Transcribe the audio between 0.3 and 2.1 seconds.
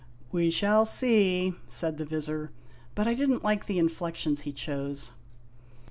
"We shall see," said the